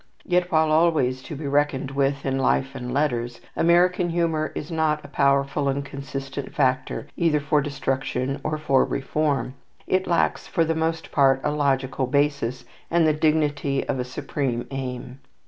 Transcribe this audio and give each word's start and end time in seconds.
Yet 0.25 0.51
while 0.51 0.71
always 0.71 1.21
to 1.21 1.35
be 1.35 1.45
reckoned 1.45 1.91
with 1.91 2.25
in 2.25 2.39
life 2.39 2.73
and 2.73 2.91
letters, 2.91 3.39
American 3.55 4.09
humour 4.09 4.51
is 4.55 4.71
not 4.71 5.05
a 5.05 5.07
powerful 5.07 5.69
and 5.69 5.85
consistent 5.85 6.55
factor 6.55 7.05
either 7.15 7.39
for 7.39 7.61
destruction 7.61 8.41
or 8.43 8.57
for 8.57 8.83
reform. 8.83 9.53
It 9.85 10.07
lacks, 10.07 10.47
for 10.47 10.65
the 10.65 10.73
most 10.73 11.11
part, 11.11 11.39
a 11.43 11.51
logical 11.51 12.07
basis, 12.07 12.65
and 12.89 13.05
the 13.05 13.13
dignity 13.13 13.87
of 13.87 13.99
a 13.99 14.03
supreme 14.03 14.65
aim. 14.71 15.19